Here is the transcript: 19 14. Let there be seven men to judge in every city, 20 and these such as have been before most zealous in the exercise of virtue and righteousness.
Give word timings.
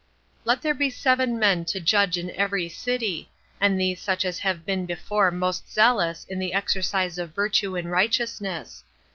19 0.45 0.45
14. 0.45 0.49
Let 0.49 0.61
there 0.63 0.73
be 0.73 0.89
seven 0.89 1.37
men 1.37 1.63
to 1.65 1.79
judge 1.79 2.17
in 2.17 2.31
every 2.31 2.67
city, 2.67 3.29
20 3.59 3.59
and 3.61 3.79
these 3.79 4.01
such 4.01 4.25
as 4.25 4.39
have 4.39 4.65
been 4.65 4.87
before 4.87 5.29
most 5.29 5.71
zealous 5.71 6.25
in 6.27 6.39
the 6.39 6.53
exercise 6.53 7.19
of 7.19 7.35
virtue 7.35 7.75
and 7.75 7.91
righteousness. 7.91 8.83